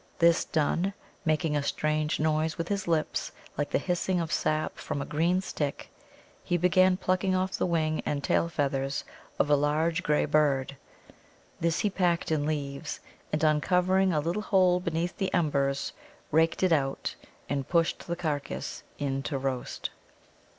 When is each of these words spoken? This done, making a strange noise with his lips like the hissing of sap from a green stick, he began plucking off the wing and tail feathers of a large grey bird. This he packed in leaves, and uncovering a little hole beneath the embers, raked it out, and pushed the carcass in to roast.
This 0.17 0.45
done, 0.45 0.95
making 1.25 1.55
a 1.55 1.61
strange 1.61 2.19
noise 2.19 2.57
with 2.57 2.69
his 2.69 2.87
lips 2.87 3.31
like 3.55 3.69
the 3.69 3.77
hissing 3.77 4.19
of 4.19 4.31
sap 4.31 4.79
from 4.79 4.99
a 4.99 5.05
green 5.05 5.41
stick, 5.41 5.91
he 6.43 6.57
began 6.57 6.97
plucking 6.97 7.35
off 7.35 7.51
the 7.51 7.67
wing 7.67 8.01
and 8.03 8.23
tail 8.23 8.49
feathers 8.49 9.03
of 9.37 9.47
a 9.51 9.55
large 9.55 10.01
grey 10.01 10.25
bird. 10.25 10.75
This 11.59 11.81
he 11.81 11.91
packed 11.91 12.31
in 12.31 12.47
leaves, 12.47 12.99
and 13.31 13.43
uncovering 13.43 14.11
a 14.11 14.19
little 14.19 14.41
hole 14.41 14.79
beneath 14.79 15.15
the 15.17 15.31
embers, 15.35 15.93
raked 16.31 16.63
it 16.63 16.71
out, 16.73 17.13
and 17.47 17.69
pushed 17.69 17.99
the 18.07 18.15
carcass 18.15 18.81
in 18.97 19.21
to 19.21 19.37
roast. 19.37 19.91